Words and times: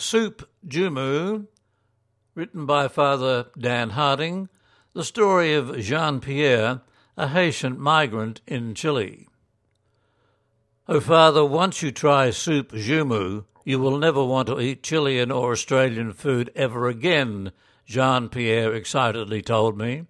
Soup 0.00 0.48
Joumou, 0.66 1.46
written 2.34 2.66
by 2.66 2.88
Father 2.88 3.46
Dan 3.58 3.90
Harding, 3.90 4.48
the 4.92 5.04
story 5.04 5.54
of 5.54 5.78
Jean 5.78 6.20
Pierre, 6.20 6.82
a 7.16 7.28
Haitian 7.28 7.80
migrant 7.80 8.40
in 8.46 8.74
Chile. 8.74 9.28
Oh, 10.88 11.00
Father, 11.00 11.44
once 11.44 11.82
you 11.82 11.90
try 11.90 12.30
soup 12.30 12.72
Joumou, 12.72 13.44
you 13.64 13.78
will 13.78 13.98
never 13.98 14.24
want 14.24 14.48
to 14.48 14.60
eat 14.60 14.82
Chilean 14.82 15.30
or 15.32 15.52
Australian 15.52 16.12
food 16.12 16.50
ever 16.54 16.88
again, 16.88 17.52
Jean 17.84 18.28
Pierre 18.28 18.72
excitedly 18.72 19.42
told 19.42 19.76
me. 19.76 20.06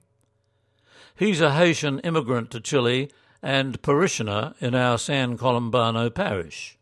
He's 1.15 1.41
a 1.41 1.55
Haitian 1.55 2.01
immigrant 2.01 2.51
to 2.51 2.61
Chile 2.61 3.11
and 3.43 3.81
parishioner 3.81 4.55
in 4.61 4.75
our 4.75 4.99
San 4.99 5.39
Columbano 5.39 6.15
parish. 6.15 6.77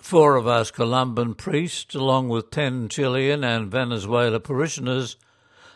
Four 0.00 0.36
of 0.36 0.46
us 0.46 0.70
Columban 0.70 1.34
priests, 1.34 1.96
along 1.96 2.28
with 2.28 2.52
ten 2.52 2.88
Chilean 2.88 3.42
and 3.42 3.70
Venezuela 3.70 4.38
parishioners, 4.38 5.16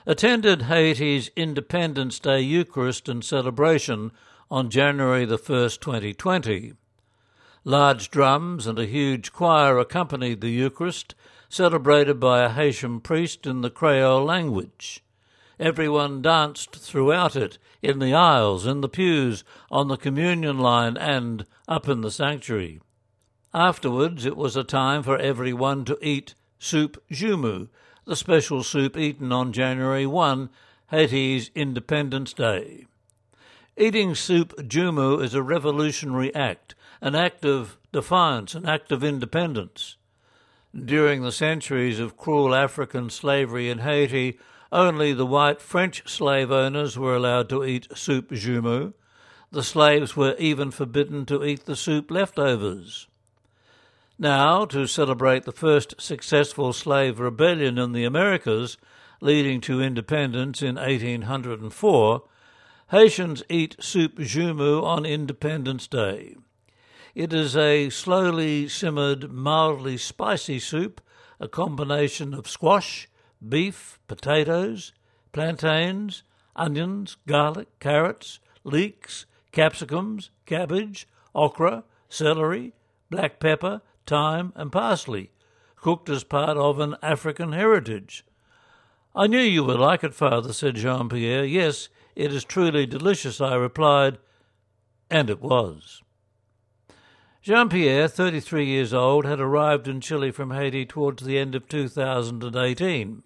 attended 0.06 0.62
Haiti's 0.62 1.30
Independence 1.34 2.20
Day 2.20 2.40
Eucharist 2.40 3.08
and 3.08 3.24
celebration 3.24 4.12
on 4.50 4.70
January 4.70 5.24
the 5.24 5.36
1st, 5.36 5.80
2020. 5.80 6.74
Large 7.64 8.10
drums 8.10 8.68
and 8.68 8.78
a 8.78 8.86
huge 8.86 9.32
choir 9.32 9.78
accompanied 9.80 10.40
the 10.40 10.50
Eucharist, 10.50 11.16
celebrated 11.48 12.20
by 12.20 12.42
a 12.44 12.50
Haitian 12.50 13.00
priest 13.00 13.46
in 13.46 13.62
the 13.62 13.70
Creole 13.70 14.24
language. 14.24 15.02
Everyone 15.58 16.22
danced 16.22 16.76
throughout 16.76 17.34
it, 17.34 17.58
in 17.82 17.98
the 17.98 18.14
aisles, 18.14 18.64
in 18.64 18.80
the 18.80 18.88
pews, 18.88 19.42
on 19.72 19.88
the 19.88 19.96
communion 19.96 20.58
line, 20.58 20.96
and 20.96 21.46
up 21.66 21.88
in 21.88 22.02
the 22.02 22.12
sanctuary. 22.12 22.80
Afterwards, 23.54 24.26
it 24.26 24.36
was 24.36 24.56
a 24.56 24.64
time 24.64 25.04
for 25.04 25.16
everyone 25.16 25.84
to 25.84 25.96
eat 26.02 26.34
soup 26.58 27.00
joumou, 27.08 27.68
the 28.04 28.16
special 28.16 28.64
soup 28.64 28.96
eaten 28.96 29.30
on 29.30 29.52
January 29.52 30.06
1, 30.06 30.50
Haiti's 30.90 31.52
Independence 31.54 32.32
Day. 32.32 32.86
Eating 33.76 34.16
soup 34.16 34.56
joumou 34.56 35.22
is 35.22 35.34
a 35.34 35.42
revolutionary 35.42 36.34
act, 36.34 36.74
an 37.00 37.14
act 37.14 37.44
of 37.44 37.78
defiance, 37.92 38.56
an 38.56 38.66
act 38.66 38.90
of 38.90 39.04
independence. 39.04 39.98
During 40.74 41.22
the 41.22 41.30
centuries 41.30 42.00
of 42.00 42.16
cruel 42.16 42.56
African 42.56 43.08
slavery 43.08 43.70
in 43.70 43.78
Haiti, 43.78 44.36
only 44.72 45.12
the 45.12 45.26
white 45.26 45.60
French 45.60 46.02
slave 46.08 46.50
owners 46.50 46.98
were 46.98 47.14
allowed 47.14 47.48
to 47.50 47.62
eat 47.62 47.96
soup 47.96 48.30
joumou. 48.30 48.94
The 49.52 49.62
slaves 49.62 50.16
were 50.16 50.34
even 50.40 50.72
forbidden 50.72 51.24
to 51.26 51.44
eat 51.44 51.66
the 51.66 51.76
soup 51.76 52.10
leftovers. 52.10 53.06
Now, 54.18 54.64
to 54.66 54.86
celebrate 54.86 55.44
the 55.44 55.50
first 55.50 56.00
successful 56.00 56.72
slave 56.72 57.18
rebellion 57.18 57.78
in 57.78 57.90
the 57.90 58.04
Americas, 58.04 58.76
leading 59.20 59.60
to 59.62 59.82
independence 59.82 60.62
in 60.62 60.76
1804, 60.76 62.22
Haitians 62.90 63.42
eat 63.48 63.74
soup 63.80 64.16
joumou 64.18 64.84
on 64.84 65.04
Independence 65.04 65.88
Day. 65.88 66.36
It 67.16 67.32
is 67.32 67.56
a 67.56 67.90
slowly 67.90 68.68
simmered, 68.68 69.32
mildly 69.32 69.96
spicy 69.96 70.60
soup, 70.60 71.00
a 71.40 71.48
combination 71.48 72.34
of 72.34 72.48
squash, 72.48 73.08
beef, 73.46 73.98
potatoes, 74.06 74.92
plantains, 75.32 76.22
onions, 76.54 77.16
garlic, 77.26 77.80
carrots, 77.80 78.38
leeks, 78.62 79.26
capsicums, 79.50 80.30
cabbage, 80.46 81.08
okra, 81.34 81.82
celery, 82.08 82.74
black 83.10 83.40
pepper, 83.40 83.80
thyme, 84.06 84.52
and 84.54 84.72
parsley, 84.72 85.30
cooked 85.76 86.08
as 86.08 86.24
part 86.24 86.56
of 86.56 86.80
an 86.80 86.96
African 87.02 87.52
heritage. 87.52 88.24
I 89.14 89.26
knew 89.26 89.38
you 89.38 89.64
would 89.64 89.78
like 89.78 90.02
it, 90.02 90.14
father, 90.14 90.52
said 90.52 90.76
Jean 90.76 91.08
Pierre. 91.08 91.44
Yes, 91.44 91.88
it 92.16 92.32
is 92.32 92.44
truly 92.44 92.86
delicious, 92.86 93.40
I 93.40 93.54
replied, 93.54 94.18
and 95.10 95.30
it 95.30 95.40
was. 95.40 96.02
Jean 97.42 97.68
Pierre, 97.68 98.08
33 98.08 98.64
years 98.64 98.94
old, 98.94 99.26
had 99.26 99.38
arrived 99.38 99.86
in 99.86 100.00
Chile 100.00 100.30
from 100.30 100.50
Haiti 100.50 100.86
towards 100.86 101.24
the 101.24 101.38
end 101.38 101.54
of 101.54 101.68
2018. 101.68 103.22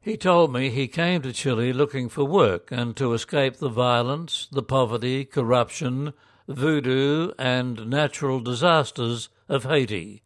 He 0.00 0.16
told 0.16 0.52
me 0.52 0.70
he 0.70 0.88
came 0.88 1.20
to 1.20 1.34
Chile 1.34 1.72
looking 1.72 2.08
for 2.08 2.24
work 2.24 2.72
and 2.72 2.96
to 2.96 3.12
escape 3.12 3.58
the 3.58 3.68
violence, 3.68 4.48
the 4.50 4.62
poverty, 4.62 5.26
corruption, 5.26 6.14
voodoo, 6.48 7.30
and 7.38 7.88
natural 7.88 8.40
disasters 8.40 9.28
of 9.48 9.64
Haiti. 9.64 10.22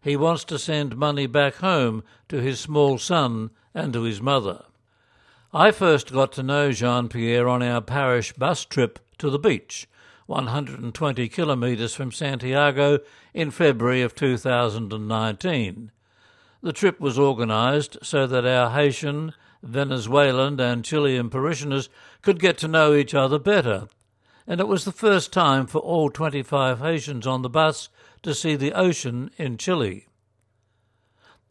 He 0.00 0.16
wants 0.16 0.44
to 0.44 0.58
send 0.58 0.96
money 0.96 1.26
back 1.26 1.56
home 1.56 2.02
to 2.28 2.40
his 2.40 2.58
small 2.58 2.96
son 2.98 3.50
and 3.74 3.92
to 3.92 4.02
his 4.02 4.20
mother. 4.22 4.64
I 5.52 5.70
first 5.70 6.12
got 6.12 6.32
to 6.32 6.42
know 6.42 6.72
Jean 6.72 7.08
Pierre 7.08 7.48
on 7.48 7.62
our 7.62 7.80
parish 7.80 8.32
bus 8.32 8.64
trip 8.64 8.98
to 9.18 9.30
the 9.30 9.38
beach, 9.38 9.88
120 10.26 11.28
kilometres 11.28 11.94
from 11.94 12.10
Santiago, 12.10 13.00
in 13.34 13.50
February 13.50 14.02
of 14.02 14.14
2019. 14.14 15.90
The 16.62 16.72
trip 16.72 16.98
was 17.00 17.18
organised 17.18 17.98
so 18.02 18.26
that 18.26 18.46
our 18.46 18.70
Haitian, 18.70 19.34
Venezuelan, 19.62 20.58
and 20.58 20.84
Chilean 20.84 21.30
parishioners 21.30 21.88
could 22.22 22.40
get 22.40 22.58
to 22.58 22.68
know 22.68 22.94
each 22.94 23.14
other 23.14 23.38
better, 23.38 23.88
and 24.46 24.60
it 24.60 24.68
was 24.68 24.84
the 24.84 24.92
first 24.92 25.32
time 25.32 25.66
for 25.66 25.78
all 25.78 26.10
25 26.10 26.78
Haitians 26.78 27.26
on 27.26 27.42
the 27.42 27.48
bus 27.48 27.88
to 28.22 28.34
see 28.34 28.56
the 28.56 28.72
ocean 28.72 29.30
in 29.36 29.56
Chile. 29.56 30.06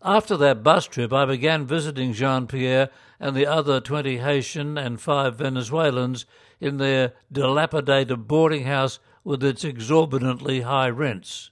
After 0.01 0.37
that 0.37 0.63
bus 0.63 0.85
trip, 0.87 1.11
I 1.11 1.25
began 1.25 1.65
visiting 1.65 2.13
Jean 2.13 2.47
Pierre 2.47 2.89
and 3.19 3.35
the 3.35 3.47
other 3.47 3.79
20 3.79 4.17
Haitian 4.17 4.77
and 4.77 5.01
five 5.01 5.35
Venezuelans 5.35 6.25
in 6.59 6.77
their 6.77 7.13
dilapidated 7.31 8.27
boarding 8.27 8.65
house 8.65 8.99
with 9.23 9.43
its 9.43 9.63
exorbitantly 9.63 10.61
high 10.61 10.89
rents. 10.89 11.49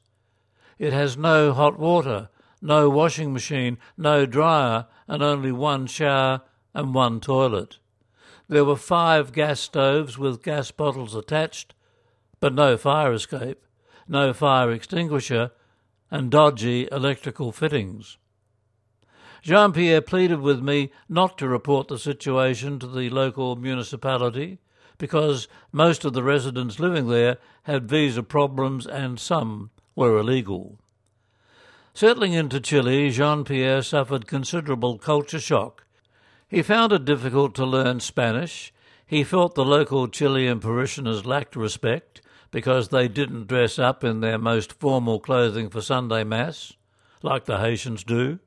It 0.77 0.93
has 0.93 1.17
no 1.17 1.53
hot 1.53 1.79
water 1.79 2.29
no 2.63 2.89
washing 2.89 3.33
machine, 3.33 3.77
no 3.97 4.25
dryer, 4.25 4.87
and 5.05 5.21
only 5.21 5.51
one 5.51 5.85
shower 5.85 6.41
and 6.73 6.95
one 6.95 7.19
toilet. 7.19 7.77
There 8.47 8.65
were 8.65 8.75
five 8.75 9.31
gas 9.31 9.59
stoves 9.59 10.17
with 10.17 10.43
gas 10.43 10.71
bottles 10.71 11.15
attached, 11.15 11.73
but 12.39 12.53
no 12.53 12.77
fire 12.77 13.13
escape, 13.13 13.63
no 14.07 14.33
fire 14.33 14.71
extinguisher, 14.71 15.51
and 16.11 16.29
dodgy 16.29 16.87
electrical 16.91 17.51
fittings. 17.51 18.17
Jean 19.41 19.73
Pierre 19.73 20.01
pleaded 20.01 20.39
with 20.39 20.61
me 20.61 20.91
not 21.09 21.37
to 21.37 21.47
report 21.47 21.87
the 21.87 21.99
situation 21.99 22.79
to 22.79 22.87
the 22.87 23.09
local 23.09 23.55
municipality 23.55 24.59
because 24.97 25.47
most 25.71 26.05
of 26.05 26.13
the 26.13 26.23
residents 26.23 26.79
living 26.79 27.09
there 27.09 27.37
had 27.63 27.89
visa 27.89 28.23
problems 28.23 28.87
and 28.87 29.19
some 29.19 29.69
were 29.95 30.17
illegal. 30.17 30.79
Settling 31.93 32.33
into 32.33 32.59
Chile, 32.59 33.09
Jean 33.09 33.43
Pierre 33.43 33.81
suffered 33.81 34.27
considerable 34.27 34.97
culture 34.97 35.39
shock. 35.39 35.85
He 36.53 36.61
found 36.61 36.93
it 36.93 37.03
difficult 37.03 37.55
to 37.55 37.65
learn 37.65 37.99
Spanish. 37.99 38.71
He 39.07 39.23
felt 39.23 39.55
the 39.55 39.65
local 39.65 40.07
Chilean 40.07 40.59
parishioners 40.59 41.25
lacked 41.25 41.55
respect 41.55 42.21
because 42.51 42.89
they 42.89 43.07
didn't 43.07 43.47
dress 43.47 43.79
up 43.79 44.03
in 44.03 44.19
their 44.19 44.37
most 44.37 44.71
formal 44.73 45.19
clothing 45.19 45.71
for 45.71 45.81
Sunday 45.81 46.23
Mass, 46.23 46.73
like 47.23 47.45
the 47.45 47.57
Haitians 47.57 48.03
do. 48.03 48.37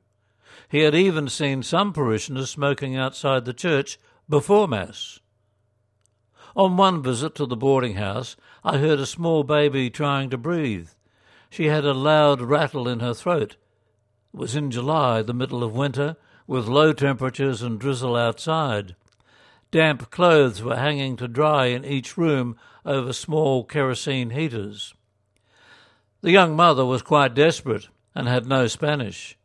He 0.69 0.83
had 0.83 0.95
even 0.95 1.27
seen 1.27 1.63
some 1.63 1.91
parishioners 1.91 2.49
smoking 2.49 2.95
outside 2.95 3.43
the 3.43 3.53
church 3.53 3.99
before 4.29 4.69
Mass. 4.69 5.19
On 6.55 6.77
one 6.77 7.03
visit 7.03 7.35
to 7.35 7.45
the 7.45 7.57
boarding 7.57 7.95
house, 7.95 8.37
I 8.63 8.77
heard 8.77 9.01
a 9.01 9.05
small 9.05 9.43
baby 9.43 9.89
trying 9.89 10.29
to 10.29 10.37
breathe. 10.37 10.91
She 11.49 11.65
had 11.65 11.83
a 11.83 11.93
loud 11.93 12.39
rattle 12.39 12.87
in 12.87 13.01
her 13.01 13.13
throat. 13.13 13.57
It 14.33 14.39
was 14.39 14.55
in 14.55 14.71
July, 14.71 15.23
the 15.23 15.33
middle 15.33 15.61
of 15.61 15.75
winter, 15.75 16.15
with 16.47 16.67
low 16.67 16.93
temperatures 16.93 17.61
and 17.61 17.79
drizzle 17.79 18.15
outside. 18.15 18.95
Damp 19.69 20.09
clothes 20.09 20.63
were 20.63 20.77
hanging 20.77 21.17
to 21.17 21.27
dry 21.27 21.65
in 21.65 21.83
each 21.83 22.17
room 22.17 22.55
over 22.85 23.11
small 23.11 23.65
kerosene 23.65 24.29
heaters. 24.29 24.93
The 26.21 26.31
young 26.31 26.55
mother 26.55 26.85
was 26.85 27.01
quite 27.01 27.35
desperate 27.35 27.89
and 28.15 28.27
had 28.27 28.47
no 28.47 28.67
Spanish. 28.67 29.37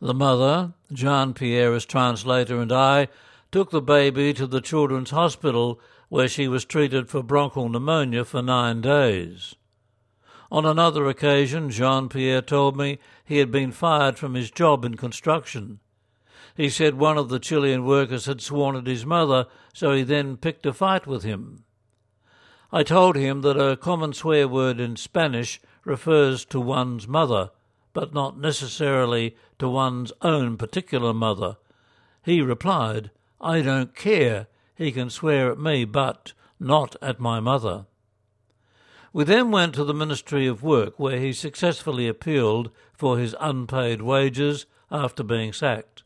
The 0.00 0.14
mother, 0.14 0.72
Jean 0.92 1.34
Pierre 1.34 1.74
as 1.74 1.84
translator, 1.84 2.60
and 2.60 2.72
I 2.72 3.08
took 3.50 3.70
the 3.70 3.82
baby 3.82 4.32
to 4.34 4.46
the 4.46 4.60
children's 4.60 5.10
hospital 5.10 5.80
where 6.08 6.28
she 6.28 6.46
was 6.46 6.64
treated 6.64 7.08
for 7.08 7.22
bronchial 7.22 7.68
pneumonia 7.68 8.24
for 8.24 8.40
nine 8.40 8.80
days. 8.80 9.54
On 10.50 10.64
another 10.64 11.08
occasion, 11.08 11.70
Jean 11.70 12.08
Pierre 12.08 12.42
told 12.42 12.76
me 12.76 12.98
he 13.24 13.38
had 13.38 13.50
been 13.50 13.72
fired 13.72 14.16
from 14.16 14.34
his 14.34 14.50
job 14.50 14.84
in 14.84 14.96
construction. 14.96 15.80
He 16.56 16.68
said 16.68 16.94
one 16.94 17.18
of 17.18 17.28
the 17.28 17.38
Chilean 17.38 17.84
workers 17.84 18.26
had 18.26 18.40
sworn 18.40 18.76
at 18.76 18.86
his 18.86 19.06
mother, 19.06 19.46
so 19.72 19.92
he 19.92 20.02
then 20.02 20.36
picked 20.36 20.66
a 20.66 20.72
fight 20.72 21.06
with 21.06 21.22
him. 21.22 21.64
I 22.72 22.82
told 22.82 23.16
him 23.16 23.42
that 23.42 23.60
a 23.60 23.76
common 23.76 24.12
swear 24.12 24.48
word 24.48 24.80
in 24.80 24.96
Spanish 24.96 25.60
refers 25.84 26.44
to 26.46 26.60
one's 26.60 27.06
mother, 27.06 27.50
but 27.92 28.12
not 28.12 28.38
necessarily 28.38 29.36
to 29.58 29.68
one's 29.68 30.12
own 30.20 30.56
particular 30.56 31.14
mother. 31.14 31.56
He 32.22 32.42
replied, 32.42 33.10
I 33.40 33.62
don't 33.62 33.94
care. 33.94 34.48
He 34.74 34.92
can 34.92 35.10
swear 35.10 35.50
at 35.50 35.58
me, 35.58 35.84
but 35.84 36.32
not 36.58 36.96
at 37.00 37.20
my 37.20 37.40
mother. 37.40 37.86
We 39.12 39.24
then 39.24 39.50
went 39.50 39.74
to 39.76 39.84
the 39.84 39.94
Ministry 39.94 40.46
of 40.46 40.62
Work, 40.62 40.98
where 40.98 41.18
he 41.18 41.32
successfully 41.32 42.08
appealed 42.08 42.70
for 42.92 43.16
his 43.16 43.34
unpaid 43.40 44.02
wages 44.02 44.66
after 44.90 45.22
being 45.22 45.52
sacked. 45.54 46.02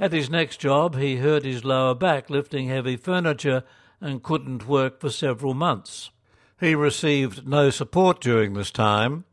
At 0.00 0.14
his 0.14 0.30
next 0.30 0.56
job, 0.56 0.96
he 0.96 1.16
hurt 1.16 1.44
his 1.44 1.62
lower 1.62 1.94
back 1.94 2.30
lifting 2.30 2.68
heavy 2.68 2.96
furniture 2.96 3.64
and 4.00 4.22
couldn't 4.22 4.66
work 4.66 4.98
for 4.98 5.10
several 5.10 5.52
months. 5.52 6.10
He 6.58 6.74
received 6.74 7.46
no 7.46 7.68
support 7.68 8.18
during 8.18 8.54
this 8.54 8.70
time. 8.70 9.24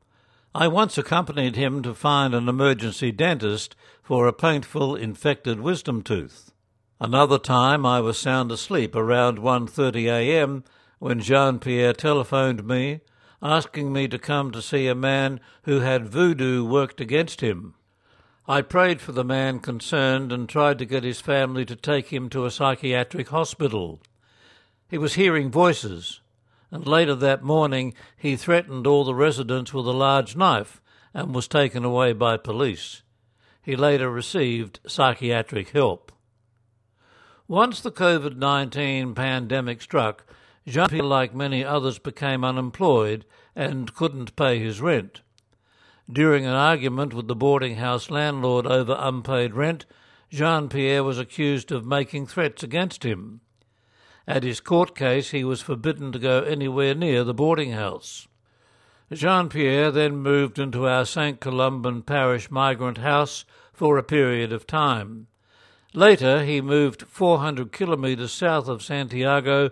I 0.54 0.68
once 0.68 0.98
accompanied 0.98 1.56
him 1.56 1.82
to 1.84 1.94
find 1.94 2.36
an 2.36 2.50
emergency 2.50 3.14
dentist 3.14 3.78
for 4.04 4.28
a 4.28 4.34
painful 4.34 4.98
infected 4.98 5.62
wisdom 5.62 6.02
tooth. 6.02 6.52
Another 7.00 7.40
time 7.40 7.86
I 7.86 8.02
was 8.02 8.18
sound 8.18 8.52
asleep 8.52 8.94
around 8.94 9.40
1:30 9.40 10.06
a.m 10.08 10.64
when 11.00 11.22
Jean 11.22 11.60
Pierre 11.60 11.94
telephoned 11.94 12.66
me 12.68 13.02
asking 13.42 13.94
me 13.94 14.08
to 14.08 14.18
come 14.18 14.52
to 14.52 14.62
see 14.62 14.88
a 14.88 14.96
man 14.96 15.40
who 15.64 15.80
had 15.80 16.10
voodoo 16.10 16.66
worked 16.66 17.00
against 17.00 17.42
him. 17.42 17.76
I 18.50 18.62
prayed 18.62 19.02
for 19.02 19.12
the 19.12 19.26
man 19.26 19.60
concerned 19.60 20.32
and 20.32 20.48
tried 20.48 20.80
to 20.80 20.86
get 20.86 21.04
his 21.04 21.20
family 21.20 21.66
to 21.66 21.76
take 21.76 22.14
him 22.14 22.30
to 22.30 22.46
a 22.46 22.52
psychiatric 22.52 23.28
hospital. 23.28 24.00
He 24.90 24.98
was 24.98 25.16
hearing 25.16 25.52
voices, 25.52 26.22
and 26.72 26.88
later 26.88 27.14
that 27.16 27.44
morning 27.44 27.94
he 28.16 28.38
threatened 28.38 28.88
all 28.88 29.04
the 29.04 29.14
residents 29.14 29.74
with 29.74 29.86
a 29.86 29.92
large 29.92 30.38
knife 30.38 30.82
and 31.14 31.36
was 31.36 31.50
taken 31.50 31.84
away 31.84 32.14
by 32.14 32.38
police. 32.38 33.02
He 33.62 33.76
later 33.76 34.10
received 34.10 34.80
psychiatric 34.88 35.72
help. 35.72 36.14
Once 37.50 37.82
the 37.82 37.92
COVID 37.92 38.38
19 38.38 39.14
pandemic 39.14 39.82
struck, 39.82 40.26
Jean 40.66 40.88
Pierre, 40.88 41.04
like 41.04 41.36
many 41.36 41.66
others, 41.66 42.00
became 42.00 42.46
unemployed 42.46 43.26
and 43.58 43.94
couldn't 43.94 44.38
pay 44.38 44.60
his 44.60 44.80
rent. 44.80 45.20
During 46.10 46.46
an 46.46 46.54
argument 46.54 47.14
with 47.14 47.28
the 47.28 47.36
boarding 47.36 47.76
house 47.76 48.10
landlord 48.10 48.66
over 48.66 48.96
unpaid 48.98 49.54
rent, 49.54 49.86
Jean 50.30 50.70
Pierre 50.70 51.04
was 51.04 51.20
accused 51.20 51.70
of 51.70 51.86
making 51.86 52.28
threats 52.28 52.64
against 52.64 53.04
him. 53.04 53.42
At 54.26 54.44
his 54.44 54.62
court 54.62 54.96
case, 54.96 55.32
he 55.32 55.44
was 55.44 55.62
forbidden 55.62 56.14
to 56.14 56.20
go 56.20 56.44
anywhere 56.44 56.96
near 56.96 57.26
the 57.26 57.34
boarding 57.34 57.72
house. 57.72 58.26
Jean 59.12 59.50
Pierre 59.50 59.92
then 59.92 60.16
moved 60.16 60.58
into 60.58 60.88
our 60.88 61.04
St. 61.06 61.42
Columban 61.42 62.04
Parish 62.04 62.50
migrant 62.50 63.00
house 63.00 63.44
for 63.74 63.98
a 63.98 64.04
period 64.04 64.54
of 64.54 64.66
time. 64.66 65.28
Later, 65.94 66.46
he 66.46 66.62
moved 66.62 67.04
400 67.04 67.74
kilometres 67.74 68.32
south 68.32 68.70
of 68.70 68.82
Santiago 68.82 69.72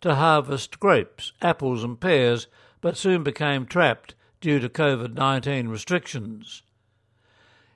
to 0.00 0.16
harvest 0.16 0.80
grapes, 0.80 1.32
apples, 1.40 1.84
and 1.84 2.00
pears, 2.00 2.48
but 2.80 2.96
soon 2.96 3.22
became 3.22 3.66
trapped 3.66 4.15
due 4.40 4.58
to 4.58 4.68
COVID 4.68 5.14
19 5.14 5.68
restrictions. 5.68 6.62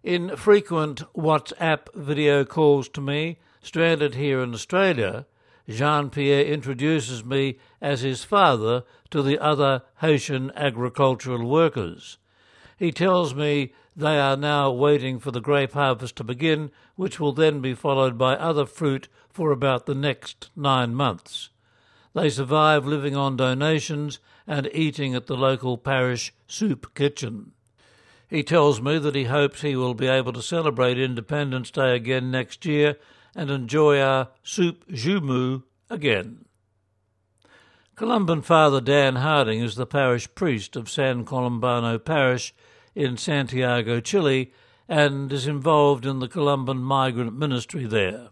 In 0.03 0.37
frequent 0.37 1.03
WhatsApp 1.15 1.95
video 1.95 2.45
calls 2.45 2.89
to 2.91 3.01
me, 3.01 3.39
stranded 3.63 4.15
here 4.15 4.41
in 4.41 4.55
Australia, 4.55 5.27
Jean 5.69 6.11
Pierre 6.11 6.45
introduces 6.45 7.25
me 7.25 7.59
as 7.81 8.01
his 8.01 8.25
father 8.25 8.85
to 9.11 9.23
the 9.23 9.39
other 9.39 9.83
Haitian 10.01 10.51
agricultural 10.57 11.47
workers. 11.47 12.19
He 12.79 12.93
tells 12.93 13.35
me 13.35 13.75
they 13.95 14.19
are 14.19 14.37
now 14.37 14.71
waiting 14.71 15.19
for 15.19 15.31
the 15.31 15.41
grape 15.41 15.73
harvest 15.73 16.17
to 16.17 16.25
begin, 16.25 16.71
which 16.97 17.21
will 17.21 17.33
then 17.33 17.61
be 17.61 17.75
followed 17.75 18.17
by 18.17 18.37
other 18.37 18.65
fruit 18.65 19.09
for 19.29 19.53
about 19.53 19.87
the 19.87 19.95
next 19.95 20.49
nine 20.57 20.95
months. 20.95 21.51
They 22.13 22.31
survive 22.31 22.87
living 22.87 23.17
on 23.17 23.37
donations 23.37 24.19
and 24.47 24.69
eating 24.73 25.15
at 25.15 25.27
the 25.27 25.37
local 25.37 25.79
parish 25.79 26.33
soup 26.47 26.95
kitchen. 26.95 27.53
He 28.29 28.43
tells 28.43 28.81
me 28.81 28.99
that 28.99 29.15
he 29.15 29.25
hopes 29.25 29.63
he 29.63 29.77
will 29.77 29.95
be 29.95 30.07
able 30.07 30.33
to 30.33 30.43
celebrate 30.43 30.99
Independence 30.99 31.71
Day 31.71 31.95
again 31.95 32.31
next 32.31 32.65
year 32.65 32.97
and 33.35 33.51
enjoy 33.51 34.01
our 34.01 34.29
soup 34.43 34.89
joumou 34.89 35.63
again. 35.89 36.45
Columban 37.97 38.43
Father 38.43 38.81
Dan 38.81 39.17
Harding 39.17 39.61
is 39.61 39.75
the 39.75 39.87
parish 39.87 40.33
priest 40.35 40.75
of 40.75 40.89
San 40.89 41.25
Columbano 41.25 42.03
Parish 42.03 42.55
in 42.95 43.17
Santiago, 43.17 44.01
Chile, 44.01 44.53
and 44.89 45.33
is 45.33 45.47
involved 45.47 46.07
in 46.07 46.19
the 46.19 46.29
Columban 46.29 46.79
migrant 46.79 47.37
ministry 47.37 47.85
there. 47.85 48.31